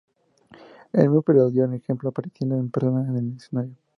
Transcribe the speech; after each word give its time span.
El 0.93 1.01
mismo 1.09 1.17
emperador 1.17 1.51
dio 1.51 1.71
ejemplo 1.71 2.09
apareciendo 2.09 2.55
en 2.55 2.71
persona 2.71 3.07
en 3.07 3.17
el 3.17 3.35
escenario. 3.37 3.75